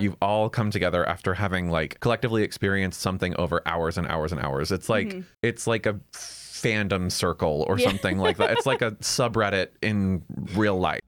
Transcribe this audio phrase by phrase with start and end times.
[0.00, 4.40] You've all come together after having like collectively experienced something over hours and hours and
[4.40, 4.72] hours.
[4.72, 5.20] It's like mm-hmm.
[5.42, 8.50] it's like a fandom circle or something like that.
[8.52, 10.22] It's like a subreddit in
[10.54, 11.00] real life.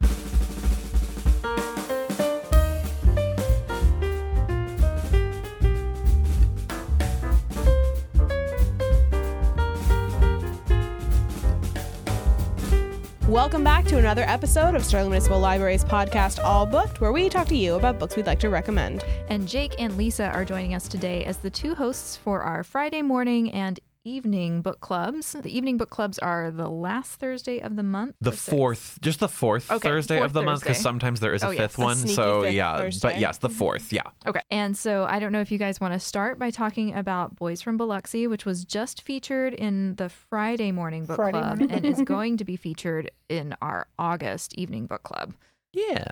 [13.33, 17.49] Welcome back to another episode of Sterling Municipal Library's podcast, All Booked, where we talk
[17.49, 19.05] to you about books we'd like to recommend.
[19.31, 23.01] And Jake and Lisa are joining us today as the two hosts for our Friday
[23.01, 25.33] morning and evening book clubs.
[25.33, 28.17] The evening book clubs are the last Thursday of the month.
[28.21, 31.43] The fourth, just the fourth Okay, Thursday fourth of the month, because sometimes there is
[31.43, 31.97] a Oh, fifth a one.
[31.97, 33.09] sneaky So fifth yeah, Thursday.
[33.09, 33.93] but yes, the fourth.
[33.93, 34.03] Yeah.
[34.27, 34.41] Okay.
[34.51, 37.63] And so I don't know if you guys want to start by talking about Boys
[37.63, 41.71] from Biloxi, which was just featured in the Friday morning book Friday club morning.
[41.77, 45.35] and is going to be featured in our August evening book club.
[45.73, 46.05] Yeah.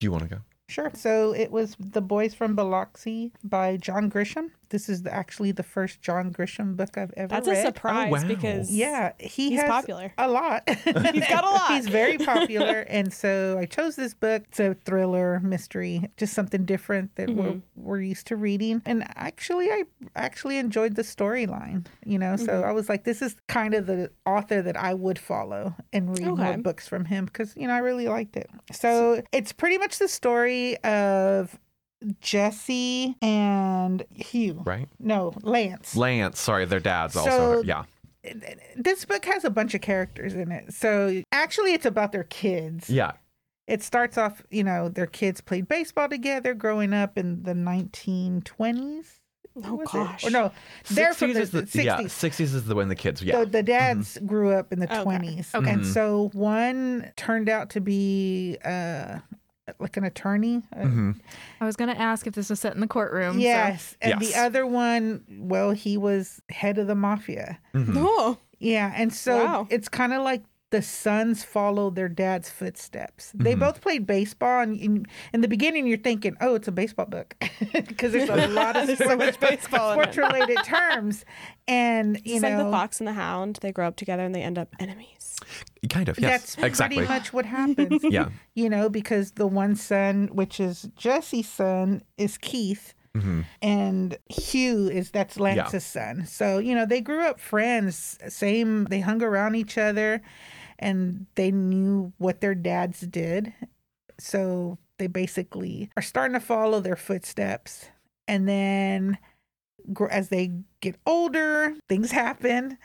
[0.00, 0.38] Do you want to go?
[0.68, 0.90] Sure.
[0.94, 4.50] So it was The Boys from Biloxi by John Grisham.
[4.70, 7.30] This is the, actually the first John Grisham book I've ever read.
[7.30, 7.66] That's a read.
[7.66, 8.26] surprise wow.
[8.28, 10.12] because Yeah, he he's has popular.
[10.18, 10.68] a lot.
[10.68, 11.70] He's got a lot.
[11.72, 14.44] He's very popular, and so I chose this book.
[14.48, 17.58] It's a thriller, mystery, just something different that we're Mm-hmm.
[17.76, 18.82] we're used to reading.
[18.86, 19.84] And actually, I
[20.16, 21.86] actually enjoyed the storyline.
[22.04, 22.68] You know, so Mm-hmm.
[22.68, 26.26] I was like, this is kind of the author that I would follow and read
[26.36, 28.48] more books from him because you know I really liked it.
[28.72, 31.58] So it's pretty much the story of
[32.20, 34.62] Jesse and Hugh.
[34.64, 34.88] Right.
[34.98, 35.96] No, Lance.
[35.96, 37.62] Lance, sorry, their dads So- also.
[37.62, 37.84] Yeah.
[38.76, 40.72] this book has a bunch of characters in it.
[40.72, 42.90] So actually, it's about their kids.
[42.90, 43.12] Yeah.
[43.68, 49.06] It starts off, you know, their kids played baseball together growing up in the 1920s.
[49.64, 49.92] Oh, was it?
[49.92, 50.24] gosh.
[50.26, 50.52] Or no,
[50.90, 51.84] they're from 60s the, is the 60s.
[51.84, 53.34] yeah, 60s is the when the kids yeah.
[53.36, 55.54] So the dads grew up in the 20s.
[55.54, 55.70] Okay.
[55.70, 55.92] And Mhm.
[55.94, 59.20] so one turned out to be uh,
[59.78, 60.62] like an attorney.
[60.74, 61.20] Uh, Mhm.
[61.60, 63.34] I was going to ask if this was set in the courtroom.
[63.34, 63.96] so- Yes.
[64.00, 64.32] And Yes.
[64.32, 67.58] the other one, well, he was head of the mafia.
[67.74, 67.94] Mhm.
[67.96, 69.66] Oh, Yeah, and so Wow.
[69.68, 73.30] it's kind of like the sons follow their dad's footsteps.
[73.34, 73.60] They Mhm.
[73.60, 77.36] both played baseball, and in, in the beginning, you're thinking, "Oh, it's a baseball book,"
[77.72, 81.24] because there's a lot of so much baseball sports-related terms,
[81.68, 83.58] and you it's know like the fox and the hound.
[83.62, 85.36] They grow up together and they end up enemies.
[85.88, 86.18] Kind of.
[86.18, 86.56] Yes.
[86.56, 86.96] that's exactly.
[86.98, 88.02] pretty much what happens.
[88.02, 88.30] Yeah.
[88.54, 92.92] you know, because the one son, which is Jesse's son, is Keith.
[93.14, 96.26] hmm and Hugh is that's Lance's son.
[96.26, 100.22] So, you know, they grew up friends, same they hung around each other
[100.78, 103.52] and they knew what their dads did.
[104.18, 107.86] So, they basically are starting to follow their footsteps.
[108.26, 109.18] And then
[110.10, 112.78] as they get older, things happen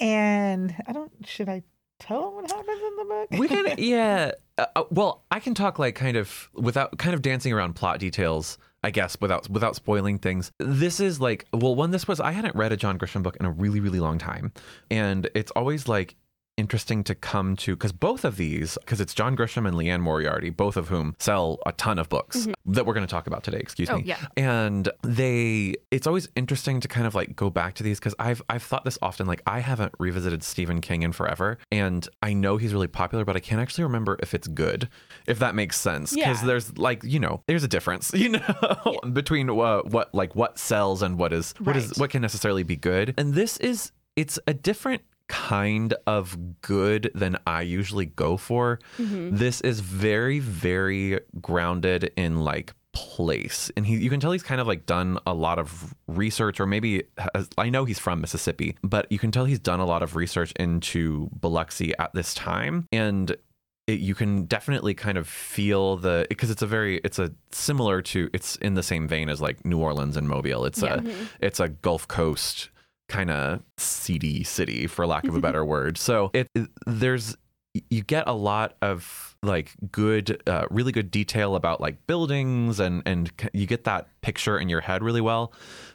[0.00, 1.62] and I don't should I
[2.00, 3.28] tell them what happens in the book?
[3.38, 4.32] We can, yeah.
[4.58, 8.00] Uh, uh, well, I can talk like kind of without kind of dancing around plot
[8.00, 10.50] details, I guess, without without spoiling things.
[10.58, 13.46] This is like, well, when this was, I hadn't read a John Grisham book in
[13.46, 14.52] a really, really long time,
[14.90, 16.16] and it's always like
[16.56, 20.50] interesting to come to because both of these, because it's John Grisham and Liane Moriarty,
[20.50, 23.58] both of whom sell a ton of books that we're going to talk about today.
[23.58, 24.02] Excuse Oh, me.
[24.04, 24.18] yeah.
[24.36, 28.42] And they, it's always interesting to kind of like go back to these because I've
[28.48, 29.26] I've thought this often.
[29.26, 33.36] Like I haven't revisited Stephen King in forever, and I know he's really popular, but
[33.36, 34.88] I can't actually remember if it's good,
[35.26, 36.12] if that makes sense.
[36.14, 36.46] Because Yeah.
[36.46, 41.00] there's like you know there's a difference, you know, between uh, what like what sells
[41.02, 43.14] and what is what is what can necessarily be good.
[43.16, 48.80] And this is it's a different kind of good than I usually go for.
[48.98, 49.36] Mm-hmm.
[49.36, 53.70] This is very, very grounded in like place.
[53.76, 56.66] And he you can tell he's kind of like done a lot of research or
[56.66, 57.04] maybe
[57.34, 60.16] has, I know he's from Mississippi but you can tell he's done a lot of
[60.16, 62.88] research into Biloxi at this time.
[62.90, 63.36] And
[63.86, 68.02] it, you can definitely kind of feel the because it's a very it's a similar
[68.02, 70.64] to it's in the same vein as like New Orleans and Mobile.
[70.64, 71.24] It's a mm-hmm.
[71.40, 72.70] it's a Gulf Coast
[73.10, 75.98] kind of seedy city for lack of a better word.
[75.98, 76.48] So it,
[76.86, 77.36] there's
[77.88, 83.02] you get a lot of like good uh, really good detail about like buildings and
[83.06, 85.52] and you get that picture in your head really well.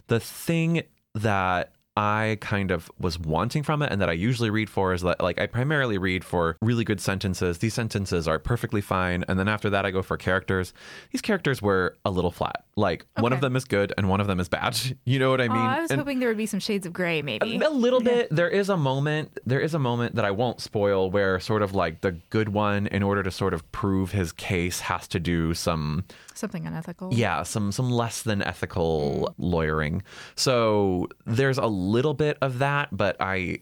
[0.08, 0.84] The thing
[1.16, 5.02] that I kind of was wanting from it and that I usually read for is
[5.04, 7.60] that like I primarily read for really good sentences.
[7.60, 9.24] These sentences are perfectly fine.
[9.30, 10.74] And then after that I go for characters.
[11.12, 12.66] These characters were a little flat.
[12.76, 14.78] Like one of them is good and one of them is bad.
[15.06, 15.58] You know what I Oh, mean?
[15.62, 17.58] I was And- hoping there would be some shades of gray, maybe.
[17.58, 18.28] a little bit.
[18.32, 19.38] There is a moment.
[19.46, 22.88] There is a moment that I won't spoil where sort of like the good one,
[22.88, 26.04] in order to sort of prove his case, has to do some
[26.34, 27.14] Something unethical.
[27.14, 29.34] yeah, some some less than ethical mm.
[29.38, 30.02] lawyering.
[30.36, 33.60] So there's a little bit of that, but I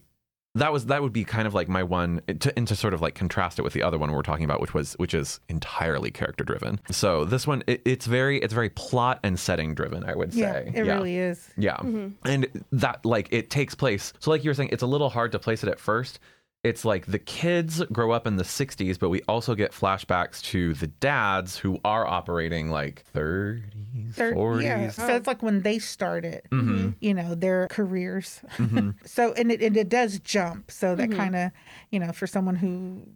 [0.56, 3.02] that was that would be kind of like my one to, and to sort of
[3.02, 6.12] like contrast it with the other one we're talking about which was which is entirely
[6.12, 6.80] character driven.
[6.92, 10.40] So this one it, it's very it's very plot and setting driven i would say.
[10.40, 10.94] yeah, it yeah.
[10.94, 11.50] really is.
[11.58, 11.78] Yeah.
[11.78, 12.28] Mm-hmm.
[12.28, 15.31] and that like it takes place so like you were saying it's a little hard
[15.31, 16.20] to place it at first.
[16.64, 20.75] It's like the kids grow up in the 60s but we also get flashbacks to
[20.75, 23.64] the dads who are operating like 30
[24.13, 24.63] 30, 40s.
[24.63, 24.89] Yeah.
[24.92, 25.15] So oh.
[25.15, 26.92] it's like when they started, mm-hmm.
[27.00, 28.42] you know, their careers.
[28.57, 28.92] Mm-hmm.
[29.06, 30.71] so, and it, and it does jump.
[30.71, 31.19] So that mm-hmm.
[31.19, 31.51] kind of,
[31.92, 33.07] you know, for someone who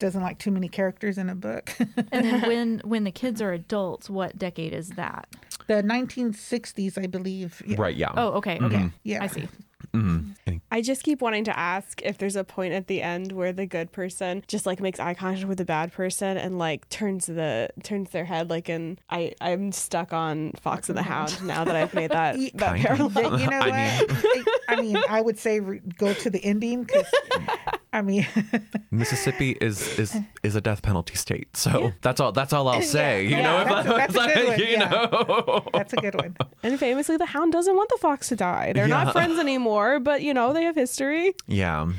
[0.00, 1.72] doesn't like too many characters in a book.
[2.12, 5.28] and when when the kids are adults, what decade is that?
[5.68, 7.62] The 1960s, I believe.
[7.64, 7.76] Yeah.
[7.78, 7.94] Right.
[7.94, 8.12] Yeah.
[8.16, 8.56] Oh, okay.
[8.56, 8.76] Okay.
[8.76, 8.88] Mm-hmm.
[9.04, 9.22] Yeah.
[9.22, 9.46] I see.
[9.94, 10.34] Mhm.
[10.72, 13.66] I just keep wanting to ask if there's a point at the end where the
[13.66, 17.70] good person just like makes eye contact with the bad person and like turns the
[17.82, 21.74] turns their head like in I I'm stuck on Fox and the Hound now that
[21.76, 23.40] I've made that that parallel.
[23.40, 23.72] You know what?
[23.72, 27.06] I I mean, I would say re- go to the ending because,
[27.92, 28.26] I mean,
[28.90, 31.56] Mississippi is is is a death penalty state.
[31.56, 33.24] So that's all that's all I'll say.
[33.24, 34.88] You Yeah, know, that's a- if I that's was a good like, one, you yeah.
[34.90, 35.68] know.
[35.72, 36.36] that's a good one.
[36.62, 38.72] And famously, the Hound doesn't want the fox to die.
[38.72, 39.04] They're Yeah.
[39.04, 41.34] not friends anymore, but you know they have history.
[41.46, 41.90] Yeah.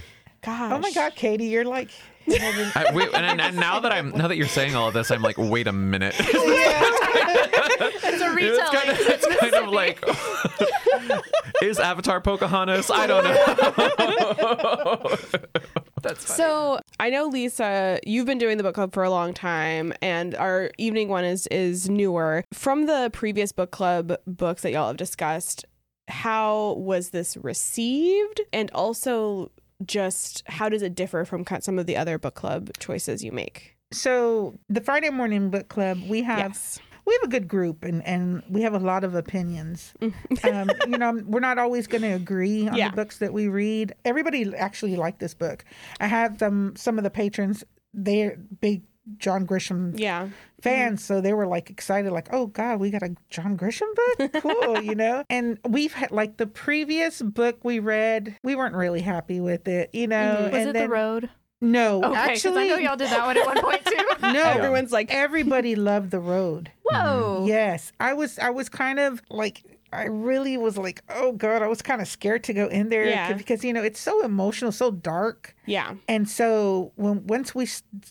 [0.43, 0.71] Gosh.
[0.71, 1.89] Oh my God, Katie, you're like,
[2.29, 5.21] I, wait, and, and now that I'm now that you're saying all of this, I'm
[5.21, 6.15] like, wait a minute.
[7.83, 10.03] Oh, it's a It's kind of, it's kind of like,
[11.63, 12.91] is Avatar Pocahontas?
[12.91, 13.33] I don't know.
[16.01, 16.37] That's funny.
[16.37, 20.35] So I know Lisa, you've been doing the book club for a long time, and
[20.35, 22.43] our evening one is is newer.
[22.53, 25.65] From the previous book club books that y'all have discussed,
[26.07, 29.51] how was this received, and also
[29.85, 33.75] just how does it differ from some of the other book club choices you make?
[33.93, 36.79] so the Friday morning book club, we have Yes.
[37.05, 39.93] we have a good group and, and we have a lot of opinions.
[40.43, 42.89] um, you know, we're not always going to agree on Yeah.
[42.89, 43.93] the books that we read.
[44.05, 45.65] Everybody actually liked this book.
[45.99, 47.65] I have some some of the patrons.
[47.93, 48.83] They're big
[49.17, 50.29] John Grisham Yeah.
[50.61, 54.41] fans, so they were like excited, like, "Oh God, we got a John Grisham book,
[54.41, 55.23] cool," you know.
[55.29, 59.89] And we've had like the previous book we read, we weren't really happy with it,
[59.93, 60.35] you know.
[60.37, 60.43] Mm-hmm.
[60.51, 61.29] Was and it then, the road?
[61.61, 64.05] No, Okay, 'cause actually, I know y'all did that one at one point too.
[64.33, 64.43] no.
[64.43, 66.71] Everyone's like, Everybody loved the road.
[66.83, 67.45] Whoa.
[67.47, 68.39] Yes, I was.
[68.39, 69.63] I was kind of like.
[69.93, 73.05] I really was like, oh god, I was kind of scared to go in there
[73.05, 73.33] Yeah.
[73.33, 75.95] because you know it's so emotional, so dark, yeah.
[76.07, 77.65] and so when once we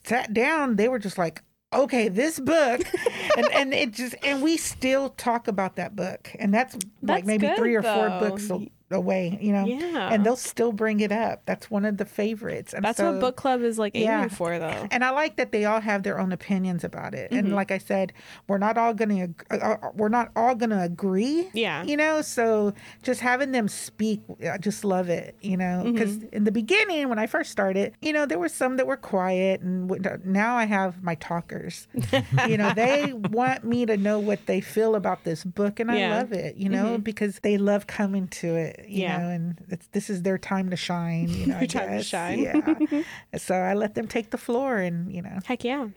[0.05, 1.43] sat down, they were just like,
[1.73, 2.83] okay, this book,
[3.39, 7.47] and and it just and we still talk about that book, and that's, like maybe
[7.47, 10.13] good, three or four books a- away, you know, Yeah.
[10.13, 11.43] and they'll still bring it up.
[11.47, 12.73] That's one of the favorites.
[12.75, 14.29] And That's so, what book club is like aiming yeah.
[14.29, 14.87] for, though.
[14.91, 17.31] and I like that they all have their own opinions about it.
[17.31, 18.13] And like I said,
[18.49, 21.49] we're not all gonna uh, uh, we're not all gonna agree.
[21.55, 21.85] Yeah.
[21.85, 24.21] You know, so just having them speak,
[24.51, 25.37] I just love it.
[25.41, 28.77] You know, because in the beginning when I first started, you know, there were some
[28.77, 29.91] that were quiet, and
[30.25, 31.87] now I have my talkers.
[32.49, 36.09] you know, they want me to know what they feel about this book, and I
[36.09, 36.57] love it.
[36.57, 38.80] You know, because they love coming to it.
[38.87, 39.19] You Yeah.
[39.19, 41.29] know, and it's, this is their time to shine.
[41.31, 42.39] You know, I Your time to shine.
[42.41, 43.03] Yeah.
[43.39, 45.39] so I let them take the floor, and you know.
[45.45, 45.89] Heck yeah.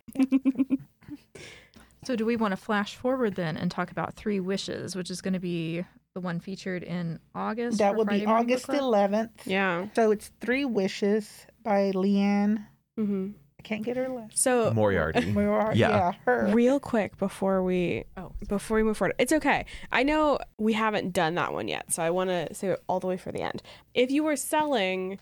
[2.06, 5.22] So do we want to flash forward then and talk about Three Wishes, which is
[5.22, 5.86] going to be
[6.16, 7.78] the one featured in August?
[7.78, 8.82] That for will be Friday Morning Book August Club?
[8.82, 9.30] 11th.
[9.46, 9.86] Yeah.
[9.96, 12.66] So it's Three Wishes by Liane.
[12.98, 14.38] hmm I can't get her last.
[14.38, 15.26] So Moriarty.
[15.32, 15.90] Mor- Yeah.
[15.90, 16.50] yeah, her.
[16.54, 18.32] real quick before we Oh.
[18.48, 22.04] before we move forward it's okay i know we haven't done that one yet so
[22.04, 23.62] i want to say it all the way for the end
[23.94, 25.20] if you were selling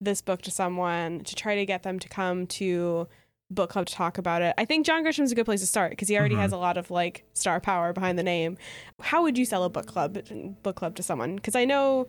[0.00, 3.06] this book to someone to try to get them to come to
[3.50, 5.90] book club to talk about it i think john grisham's a good place to start
[5.90, 6.40] because he already Mhm.
[6.40, 8.56] has a lot of like star power behind the name
[9.00, 10.18] how would you sell a book club
[10.62, 12.06] book club to someone because i know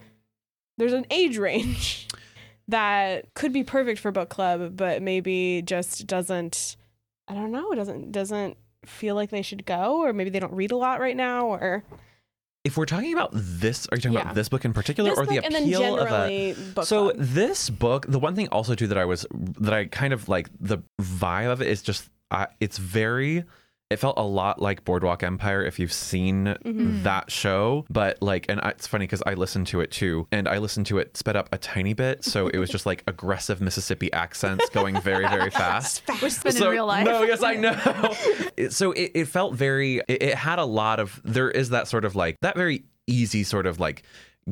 [0.78, 2.08] there's an age range
[2.68, 6.76] that could be perfect for book club but maybe just doesn't
[7.28, 8.56] I don't know, doesn't doesn't
[8.86, 11.84] feel like they should go, or maybe they don't read a lot right now, or
[12.64, 14.22] If we're talking about this, are you talking Yeah.
[14.22, 16.54] about this book in particular, this or the book, and then appeal of a?
[16.84, 17.16] So club.
[17.18, 20.50] this book, the one thing also too that I was that I kind of like
[20.60, 23.44] the vibe of it is just uh, it's very.
[23.96, 27.04] It felt a lot like Boardwalk Empire if you've seen Mm-hmm.
[27.04, 30.50] that show, but like, and I, it's funny because I listened to it too, and
[30.50, 33.62] I listened to it sped up a tiny bit, so it was just like aggressive
[33.62, 36.06] Mississippi accents going very very fast.
[36.08, 37.06] Been So- in real life.
[37.06, 37.80] No, yes, I know.
[38.58, 40.02] It- so it, it felt very.
[40.10, 41.22] It, it had a lot of.
[41.24, 44.04] There is that sort of like that very easy sort of like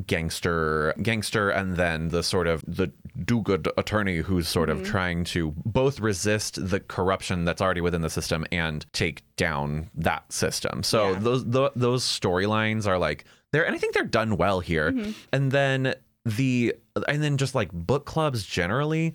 [0.08, 2.92] gangster gangster and then the sort of the
[3.26, 4.92] do-good attorney who's sort of mm-hmm.
[4.92, 10.32] trying to both resist the corruption that's already within the system and take down that
[10.34, 10.82] system.
[10.82, 11.20] So Yeah.
[11.20, 14.92] those tho- those storylines are like there and i think they're done well here.
[14.92, 15.12] Mm-hmm.
[15.32, 15.94] And then
[16.26, 16.74] the
[17.08, 19.14] and then just like book clubs generally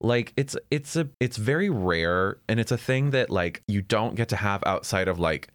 [0.00, 4.14] like it's it's a it's very rare and it's a thing that like you don't
[4.14, 5.48] get to have outside of like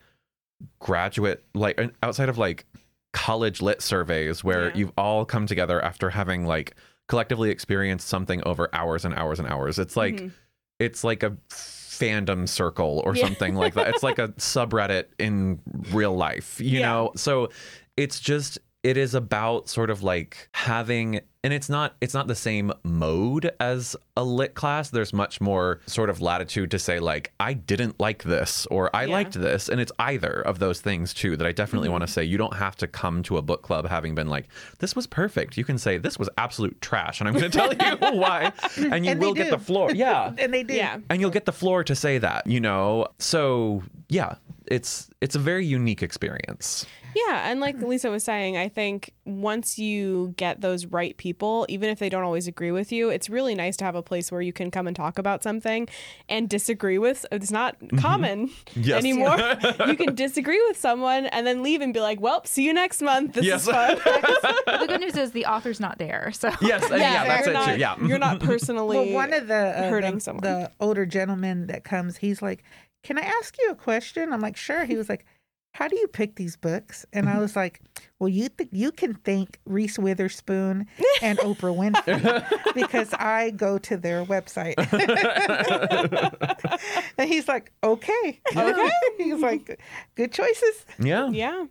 [0.79, 2.65] graduate like outside of like
[3.13, 4.75] college lit surveys where Yeah.
[4.75, 6.75] you've all come together after having like
[7.07, 10.31] collectively experienced something over hours and hours and hours it's like Mhm.
[10.79, 13.23] it's like a fandom circle or Yeah.
[13.25, 15.59] something like that it's like a subreddit in
[15.91, 16.87] real life you Yeah.
[16.91, 17.49] know so
[17.97, 22.35] it's just it is about sort of like having and it's not it's not the
[22.35, 24.89] same mode as a lit class.
[24.89, 29.03] There's much more sort of latitude to say like i didn't like this or i
[29.05, 29.13] Yeah.
[29.13, 32.13] liked this and it's either of those things too that i definitely want to Mm-hmm.
[32.13, 32.23] say.
[32.23, 34.47] You don't have to come to a book club having been like
[34.79, 35.57] this was perfect.
[35.57, 38.51] You can say this was absolute trash and i'm going to tell you why.
[38.77, 39.91] And you And will get the floor.
[39.91, 40.33] Yeah.
[40.37, 40.77] And they did.
[40.77, 40.99] Yeah.
[41.09, 43.07] and you'll get the floor to say that you know?
[43.19, 44.35] So yeah
[44.67, 49.77] it's it's a very unique experience Yeah, and like Lisa was saying, I think once
[49.77, 53.53] you get those right people, even if they don't always agree with you, it's really
[53.53, 55.87] nice to have a place where you can come and talk about something
[56.27, 57.23] and disagree with.
[57.31, 58.97] It's not common Yes.
[59.03, 59.37] anymore.
[59.87, 62.99] you can disagree with someone and then leave and be like, "Well, see you next
[63.03, 63.33] month.
[63.35, 63.61] This Yes.
[63.61, 63.95] is fun."
[64.65, 66.31] the good news is the author's not there.
[66.33, 68.97] So yes and yeah, that's you're it not, too yeah you're not personally.
[68.97, 70.41] Well, one of the uh, hurting the, someone.
[70.43, 72.63] the older gentleman that comes, he's like,
[73.03, 75.25] "Can I ask you a question?" I'm like, "Sure." He was like,
[75.73, 77.41] "How do you pick these books?" And I mm-hmm.
[77.41, 77.81] was like,
[78.19, 80.87] "Well, you th- you can thank Reese Witherspoon
[81.21, 84.75] and Oprah Winfrey because I go to their website."
[87.17, 89.79] and he's like, "Okay, okay." he's like,
[90.15, 91.65] "Good choices." yeah yeah.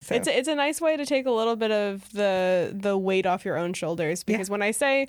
[0.00, 2.96] So, It's a, it's a nice way to take a little bit of the the
[2.96, 5.08] weight off your own shoulders because when I say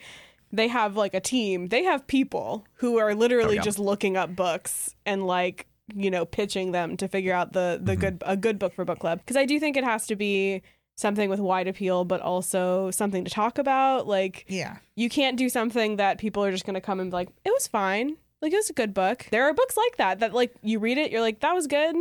[0.51, 3.61] they have like a team, they have people who are literally Oh, yeah.
[3.61, 7.93] just looking up books and like you know pitching them to figure out the the
[7.93, 8.01] Mm-hmm.
[8.01, 9.19] good a good book for book club.
[9.19, 10.61] Because I do think it has to be
[10.95, 14.07] something with wide appeal but also something to talk about.
[14.07, 14.77] Like yeah.
[14.95, 17.51] you can't do something that people are just going to come and be like it
[17.51, 18.17] was fine.
[18.41, 19.25] Like it was a good book.
[19.31, 21.95] There are books like that that like you read it you're like that was good.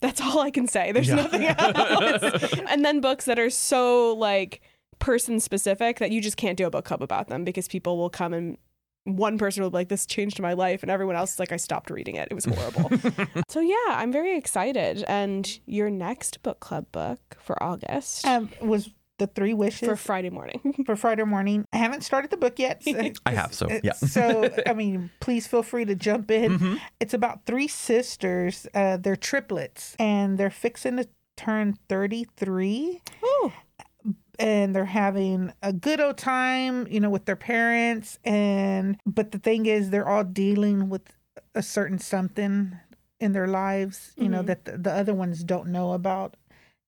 [0.00, 0.92] That's all i can say.
[0.92, 1.14] There's Yeah.
[1.16, 2.52] nothing else.
[2.68, 4.60] And then books that are so like
[4.98, 8.10] person specific that you just can't do a book club about them because people will
[8.10, 8.58] come and
[9.04, 11.56] one person will be like this changed my life and everyone else is like i
[11.56, 12.90] stopped reading it it was horrible
[13.48, 18.90] so yeah i'm very excited and your next book club book for august Um, was
[19.18, 21.64] the three wishes for friday morning for Friday morning.
[21.74, 22.82] I haven't started the book yet.
[22.84, 23.92] so- I have, so, yeah.
[23.92, 26.58] so I mean, please feel free to jump in.
[26.58, 26.80] Mhm.
[27.00, 28.66] It's about three sisters.
[28.72, 33.52] Uh, they're triplets, and they're fixing to turn thirty-three, oh
[34.40, 38.18] and they're having a good old time, you know, with their parents.
[38.24, 41.02] And but the thing is, they're all dealing with
[41.54, 42.76] a certain something
[43.20, 44.46] in their lives, you know, Mhm.
[44.46, 46.36] that the, the other ones don't know about.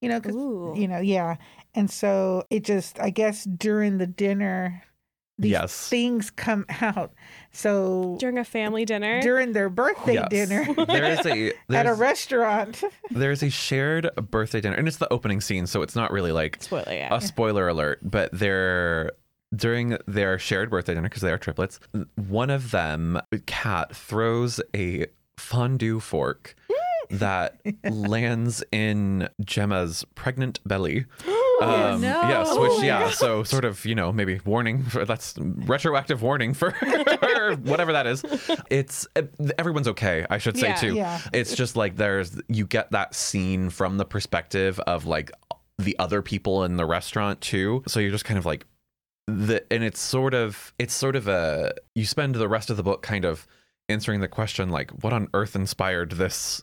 [0.01, 0.75] You know, because Ooh.
[0.77, 1.37] you know, yeah.
[1.75, 4.83] And so it just, I guess, during the dinner,
[5.39, 5.89] these Yes.
[5.89, 7.13] things come out.
[7.53, 10.29] So during a family dinner during their birthday Yes.
[10.31, 12.83] dinner there is a at a restaurant.
[13.11, 16.59] there's a shared birthday dinner and it's the opening scene so it's not really like
[16.63, 19.11] spoiler yeah a spoiler alert but they're
[19.55, 21.79] during their shared birthday dinner because they are triplets
[22.17, 25.07] one of them cat throws a
[25.39, 26.55] fondue fork
[27.11, 27.61] that
[27.91, 31.05] lands in gemma's pregnant belly
[31.69, 32.21] Oh, no.
[32.29, 36.23] Yes, Oh which my yeah, so sort of you know maybe warning for that's retroactive
[36.23, 36.71] warning for
[37.63, 38.25] whatever that is.
[38.71, 39.07] It's
[39.59, 40.75] everyone's okay, I should say Yeah.
[40.77, 40.95] too.
[40.95, 41.21] Yeah.
[41.33, 45.31] It's just like there's you get that scene from the perspective of like
[45.79, 47.83] the other people in the restaurant too.
[47.87, 48.67] So you're just kind of like
[49.27, 52.83] the and it's sort of it's sort of a you spend the rest of the
[52.83, 53.47] book kind of
[53.89, 56.63] answering the question like what on earth inspired this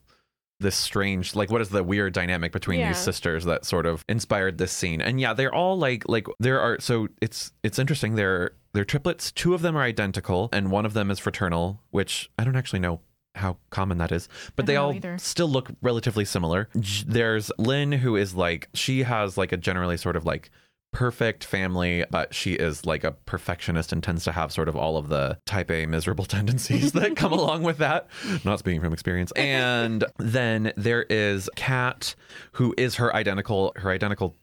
[0.60, 2.90] this strange like what is the weird dynamic between Yeah.
[2.90, 6.60] these sisters that sort of inspired this scene and yeah they're all like like there
[6.60, 10.86] are so it's it's interesting they're they're triplets two of them are identical and one
[10.86, 13.00] of them is fraternal which i don't actually know
[13.36, 15.18] how common that is but they all either.
[15.18, 16.68] still look relatively similar
[17.08, 20.52] there's lynn who is like she has like a generally sort of like
[20.92, 24.98] perfect family, but she is like a perfectionist and tends to have sort of all
[24.98, 28.08] of the type A miserable tendencies that come along with that.
[28.44, 29.32] Not speaking from experience.
[29.34, 32.16] And then there is Kat,
[32.54, 34.36] who is her identical her identical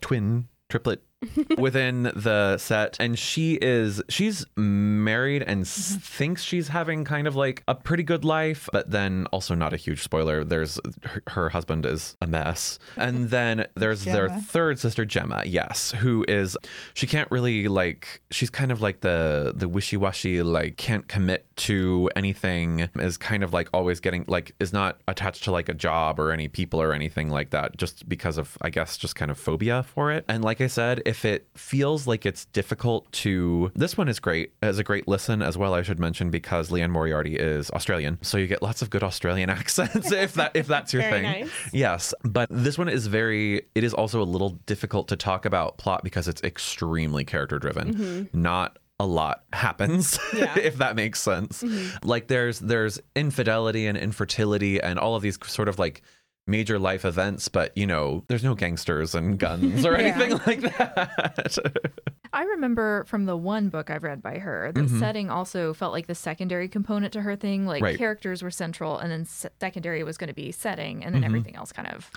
[0.00, 1.02] twin triplet
[1.58, 5.98] within the set and she is she's married and s- mm-hmm.
[5.98, 9.76] thinks she's having kind of like a pretty good life but then also not a
[9.76, 12.78] huge spoiler there's her, her husband is a mess.
[12.96, 16.56] And then there's their third sister Gemma yes who is
[16.94, 22.10] she can't really like she's kind of like the the wishy-washy like can't commit to
[22.16, 26.18] anything is kind of like always getting like is not attached to like a job
[26.18, 29.38] or any people or anything like that just because of I guess just kind of
[29.38, 30.24] phobia for it.
[30.28, 34.54] And like I said if it feels like it's difficult to, this one is great
[34.62, 35.74] as a great listen as well.
[35.74, 39.50] I should mention because Liane Moriarty is Australian, so you get lots of good Australian
[39.60, 41.22] accents if that if that's your Very thing.
[41.24, 41.50] nice.
[41.70, 43.66] Yes, but this one is very.
[43.74, 47.94] It is also a little difficult to talk about plot because it's extremely character driven.
[47.94, 48.40] Mm-hmm.
[48.40, 50.56] Not a lot happens Yeah.
[50.58, 52.06] if that makes sense mm-hmm.
[52.06, 56.02] like there's there's infidelity and infertility and all of these sort of like
[56.46, 59.98] major life events but you know there's no gangsters and guns or Yeah.
[59.98, 61.56] anything like that
[62.32, 64.98] I remember from the one book I've read by her, the Mhm.
[64.98, 67.66] setting also felt like the secondary component to her thing.
[67.66, 67.98] Like Right.
[67.98, 71.26] characters were central, and then secondary was going to be setting, and then Mhm.
[71.26, 72.10] everything else kind of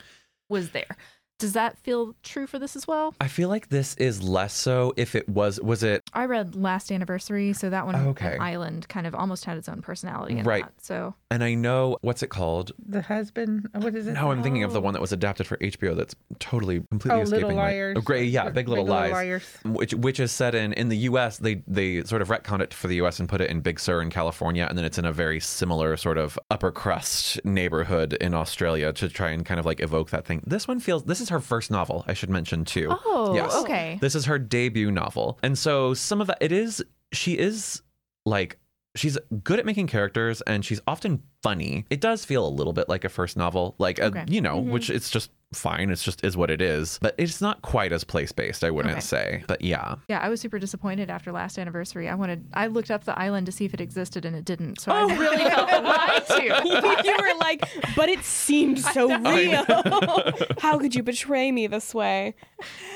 [0.48, 0.96] was there.
[1.38, 3.14] Does that feel true for this as well?
[3.20, 6.92] i feel like this is less so if it was was it I read Last
[6.92, 8.36] Anniversary, so that one, Okay.
[8.36, 10.38] an island, kind of almost had its own personality.
[10.38, 10.64] In Right.
[10.64, 14.14] That, so and i know what's it called The husband, what is it?
[14.14, 17.24] now i'm thinking of the one that was adapted for hbo that's totally completely oh,
[17.24, 17.96] escaping Little my- Liars.
[17.98, 21.38] oh, great yeah big little lies which which is set in in the U.S.
[21.38, 23.20] They they sort of retconned it for the U.S.
[23.20, 25.98] and put it in Big Sur in California, and then it's in a very similar
[25.98, 30.26] sort of upper crust neighborhood in Australia to try and kind of like evoke that
[30.26, 30.42] thing.
[30.46, 31.04] This one feels.
[31.04, 32.06] This is her first novel.
[32.08, 32.88] I should mention too.
[33.06, 33.54] Oh, Yes.
[33.56, 33.98] okay.
[34.02, 36.84] This is her debut novel, and so some of that it is.
[37.12, 37.82] She is
[38.26, 38.58] like.
[38.98, 41.86] She's good at making characters and she's often funny.
[41.90, 44.24] It does feel a little bit like a first novel, like a, Okay.
[44.30, 45.90] you know, which it's just fine.
[45.90, 48.64] It's just is what it is, but it's not quite as place based.
[48.64, 49.02] I wouldn't Okay.
[49.02, 52.08] say, but yeah, Yeah, I was super disappointed after last anniversary.
[52.08, 54.80] I wanted, I looked up the island to see if it existed, and it didn't.
[54.80, 55.10] So Oh.
[55.10, 57.02] I really felt lied to.
[57.04, 59.66] you were like, but it seemed so real.
[60.60, 62.34] How could you betray me this way?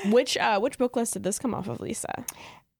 [0.06, 2.24] Which uh which book list did this come off of, Lisa?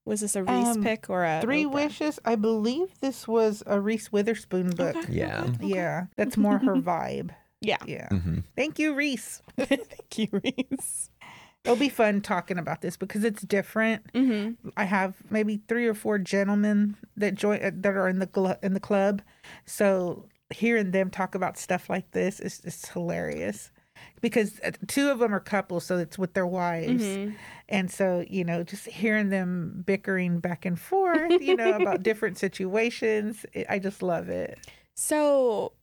[0.05, 1.73] Was this a Reese Um, pick or a Three Oprah?
[1.73, 2.19] Wishes.
[2.25, 4.95] I believe this was a Reese Witherspoon book.
[4.95, 5.13] Okay.
[5.13, 5.41] Yeah.
[5.41, 5.67] okay, okay.
[5.67, 7.31] Yeah, that's more her vibe.
[7.61, 7.77] Yeah.
[7.85, 8.07] Yeah.
[8.09, 9.41] hmm Thank you, Reese.
[9.57, 11.09] Thank you, Reese.
[11.63, 14.11] It'll be fun talking about this because it's different.
[14.13, 14.69] Mm-hmm.
[14.75, 18.57] I have maybe three or four gentlemen that join uh, that are in the gl-
[18.63, 19.21] in the club,
[19.67, 23.70] so hearing them talk about stuff like this is just hilarious.
[24.21, 27.35] Because uh, two of them are couples, so it's with their wives, Mhm.
[27.69, 32.37] and so you know, just hearing them bickering back and forth, you know, about different
[32.37, 34.59] situations, it, I just love it.
[34.95, 35.73] So,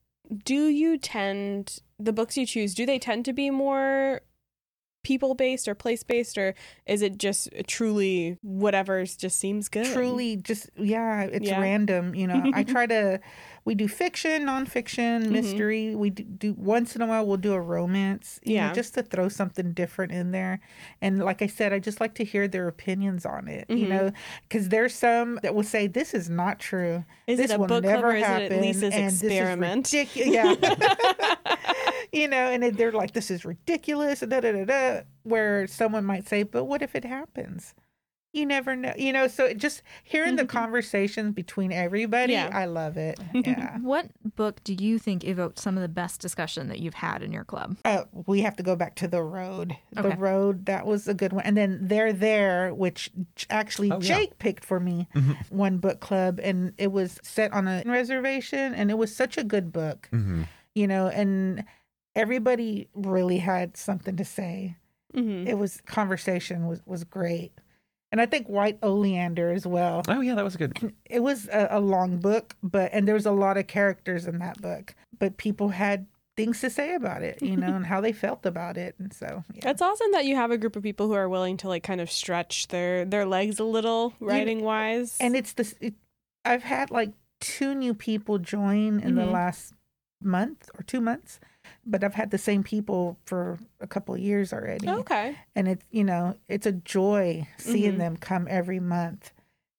[0.45, 2.75] do you tend the books you choose?
[2.75, 4.21] Do they tend to be more
[5.05, 6.55] people based or place based, or
[6.87, 9.87] is it just truly whatever just seems good?
[9.87, 11.61] truly just yeah it's Yeah.
[11.61, 13.21] random you know i try to
[13.65, 15.31] we do fiction nonfiction Mhm.
[15.31, 18.73] mystery we do, do once in a while we'll do a romance you know, Yeah.
[18.73, 20.61] just to throw something different in there
[21.01, 23.89] and like i said i just like to hear their opinions on it you Mhm.
[23.89, 24.13] know
[24.49, 27.67] because there's some that will say this is not true Is this it a will
[27.67, 29.87] book club never or is happen it Lisa's and this is experiment?
[29.87, 30.55] ridicu- yeah
[32.13, 36.05] you know and then they're like this is ridiculous da, da, da, da, where someone
[36.05, 37.75] might say but what if it happens?
[38.35, 42.51] You never know you know so just hearing the conversations between everybody Yeah.
[42.53, 43.19] i love it.
[43.33, 43.79] Yeah.
[43.79, 47.33] What book do you think evoked some of the best discussion that you've had in
[47.33, 47.79] your club?
[47.87, 49.75] uh, we have to go back to the road.
[49.93, 51.45] The road that was a good one.
[51.45, 53.11] And then they're there which
[53.49, 54.17] actually Oh, yeah.
[54.19, 55.37] jake picked for me Mhm.
[55.51, 59.43] one book club and it was set on a reservation and it was such a
[59.45, 60.09] good book.
[60.11, 60.43] Hmm
[60.75, 61.65] you know and
[62.19, 64.77] everybody really had something to say
[65.15, 65.47] Mhm.
[65.47, 67.53] it was conversation was was great
[68.13, 70.93] and i think white oleander as well Oh yeah, that was good.
[71.07, 74.39] it was a, a long book but and there was a lot of characters in
[74.41, 78.13] that book but people had things to say about it you know and how they
[78.13, 79.71] felt about it and so yeah.
[79.71, 82.01] It's awesome that you have a group of people who are willing to like kind
[82.01, 85.17] of stretch their their legs a little writing wise.
[85.21, 85.95] and it's this it,
[86.45, 89.33] i've had like two new people join in the Mhm.
[89.33, 89.73] last
[90.21, 91.41] month or two months
[91.91, 95.35] but i've had the same people for a couple of years already okay.
[95.57, 97.99] and it's you know it's a joy seeing Mhm.
[97.99, 99.33] them come every month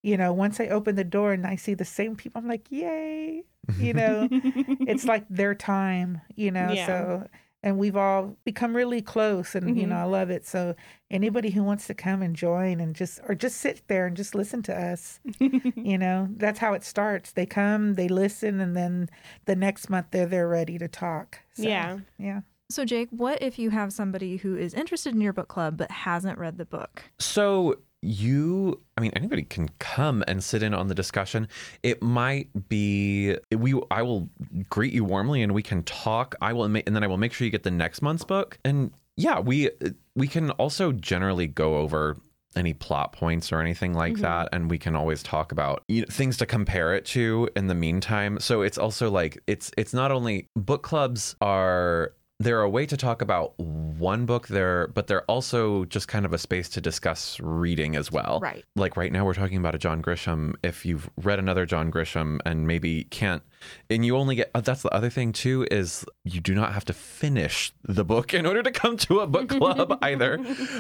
[0.04, 2.66] you know once i open the door and i see the same people i'm like
[2.72, 3.44] yay
[3.78, 6.86] you know it's like their time you know Yeah.
[6.88, 7.28] so
[7.62, 9.90] and we've all become really close and you Mhm.
[9.90, 10.76] know i love it so
[11.12, 14.34] anybody who wants to come and join and just or just sit there and just
[14.36, 15.20] listen to us
[15.76, 19.10] you know that's how it starts they come they listen and then
[19.46, 21.98] the next month they're there ready to talk So, Yeah.
[22.18, 22.42] yeah
[22.72, 25.90] So, Jake, what if you have somebody who is interested in your book club but
[25.90, 27.04] hasn't read the book?
[27.18, 31.48] So you, I mean, anybody can come and sit in on the discussion.
[31.84, 33.80] It might be we.
[33.92, 34.30] I will
[34.70, 36.36] greet you warmly, and we can talk.
[36.42, 38.58] I will, and then I will make sure you get the next month's book.
[38.64, 39.70] And yeah, we
[40.16, 42.18] we can also generally go over
[42.56, 44.22] any plot points or anything like Mhm.
[44.22, 47.68] that and we can always talk about you know, things to compare it to in
[47.68, 52.70] the meantime so it's also like it's it's not only book clubs are they're a
[52.70, 56.70] way to talk about one book there, but they're also just kind of a space
[56.70, 58.40] to discuss reading as well.
[58.42, 58.64] Right.
[58.78, 60.56] Like right now, we're talking about a John Grisham.
[60.64, 63.44] If you've read another John Grisham and maybe can't,
[63.90, 66.86] and you only get, uh, that's the other thing too, is you do not have
[66.86, 70.40] to finish the book in order to come to a book club either.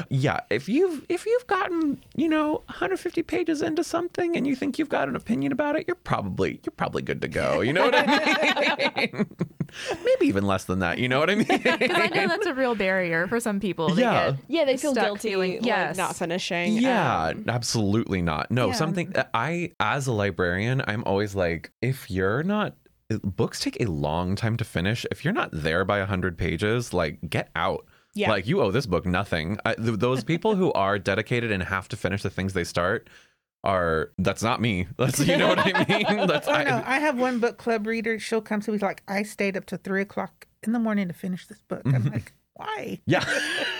[0.09, 0.39] Yeah.
[0.49, 4.87] If you've, if you've gotten, you know, 150 pages into something and you think you've
[4.87, 7.59] got an opinion about it, you're probably, you're probably good to go.
[7.59, 9.27] You know what I mean?
[10.03, 10.97] maybe even less than that.
[10.97, 11.45] You know what I mean?
[11.47, 13.93] Because I know that's a real barrier for some people.
[13.93, 14.31] They Yeah.
[14.31, 15.97] get Yeah, they feel guilty feeling- like yes.
[15.97, 16.73] not finishing.
[16.73, 18.49] Yeah, Um, absolutely not.
[18.51, 18.73] No, Yeah.
[18.73, 22.75] something I, as a librarian, I'm always like, if you're not,
[23.23, 25.05] books take a long time to finish.
[25.11, 27.85] If you're not there by 100 pages, like, get out.
[28.15, 28.29] Yeah.
[28.31, 29.57] Like, you owe this book nothing.
[29.65, 33.07] I, th- those people who are dedicated and have to finish the things they start
[33.63, 34.87] are, that's not me.
[34.97, 36.27] That's, you know what I mean?
[36.27, 36.81] That's, I know.
[36.85, 38.19] I, I have one book club reader.
[38.19, 41.13] She'll come to me like, I stayed up to three o'clock in the morning to
[41.13, 41.81] finish this book.
[41.85, 42.99] I'm like, why?
[43.05, 43.23] yeah.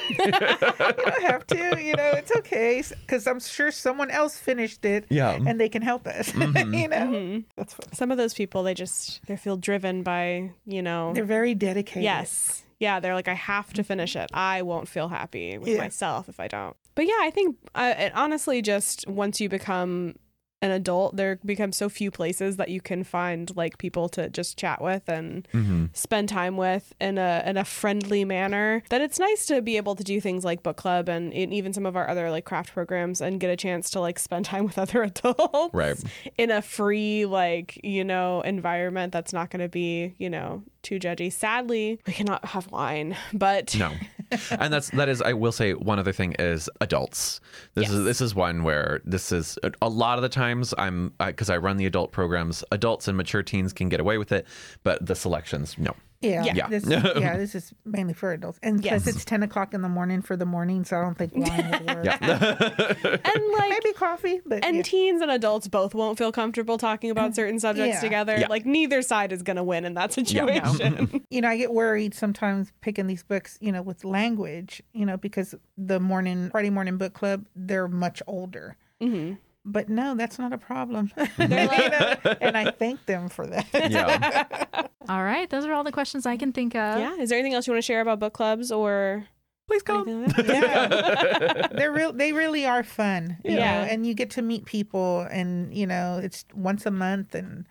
[0.10, 1.80] You don't have to.
[1.80, 5.06] You know, it's okay because I'm sure someone else finished it.
[5.10, 5.38] Yeah.
[5.46, 6.32] and they can help us.
[6.32, 6.82] Mhm.
[6.82, 7.44] you know, mhm.
[7.56, 7.94] that's fun.
[7.94, 11.14] Some of those people, they just they feel driven by you know.
[11.14, 12.02] They're very dedicated.
[12.02, 12.64] Yes.
[12.80, 14.30] Yeah, they're like, I have to finish it.
[14.34, 15.78] I won't feel happy with Yeah.
[15.80, 16.76] myself if I don't.
[16.96, 20.16] But yeah, I think uh, it honestly, just once you become
[20.62, 24.58] an adult, there become so few places that you can find like people to just
[24.58, 29.18] chat with and hmm spend time with in a in a friendly manner that it's
[29.20, 31.96] nice to be able to do things like book club and, and even some of
[31.96, 35.04] our other like craft programs and get a chance to like spend time with other
[35.04, 35.98] adults Right.
[36.38, 41.00] in a free like you know environment that's not going to be you know too
[41.00, 43.94] judgy sadly we cannot have wine but No.
[44.52, 47.40] and that's that is I will say one other thing is adults.
[47.74, 47.92] This Yes.
[47.94, 51.58] is this is one where this is a lot of the times I'm because I,
[51.58, 52.64] run the adult programs.
[52.72, 54.46] Adults and mature teens can get away with it,
[54.84, 55.96] but the selections no.
[56.22, 56.54] Yeah, Yeah.
[56.56, 56.68] Yeah.
[56.68, 59.04] This, yeah, this is mainly for adults, and Yes.
[59.04, 61.72] plus it's ten o'clock in the morning for the morning, so I don't think wine
[61.72, 62.06] would work.
[62.06, 62.18] Yeah.
[63.24, 64.82] and like Maybe coffee, but and yeah.
[64.82, 68.02] teens and adults both won't feel comfortable talking about certain subjects Yeah.
[68.02, 68.38] together.
[68.38, 68.48] Yeah.
[68.48, 70.24] Like neither side is going to win in that Yeah.
[70.66, 71.24] Situation.
[71.30, 75.16] you know, I get worried sometimes picking these books, you know, with language, you know,
[75.16, 78.76] because the morning Friday morning book club, they're much older.
[79.00, 79.34] hmm
[79.72, 81.12] But no, that's not a problem.
[81.38, 83.66] Like- and I thank them for that.
[83.74, 84.88] yeah.
[85.10, 87.00] All right, those are all the questions I can think of.
[87.00, 87.16] Yeah.
[87.18, 89.26] Is there anything else you want to share about book clubs or
[89.68, 90.08] Please come.
[90.08, 90.46] anything?
[90.46, 91.68] Yeah.
[91.72, 93.38] They're real they really are fun.
[93.44, 93.82] You Yeah.
[93.86, 93.88] Know?
[93.92, 97.66] And you get to meet people and, you know, it's once a month and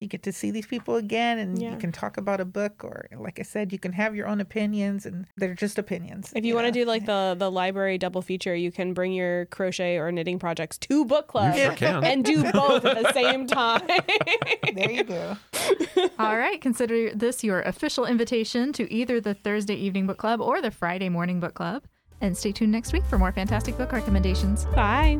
[0.00, 1.72] you get to see these people again and Yeah.
[1.72, 4.40] you can talk about a book or like I said, you can have your own
[4.40, 6.32] opinions and they're just opinions.
[6.36, 9.46] If you want to do like the the library double feature, you can bring your
[9.46, 13.82] crochet or knitting projects to book club sure and do both at the same time.
[14.74, 15.36] There you go.
[16.18, 20.60] All right, consider this your official invitation to either the Thursday evening book club or
[20.62, 21.82] the Friday morning book club.
[22.20, 24.64] And stay tuned next week for more fantastic book recommendations.
[24.74, 25.18] Bye.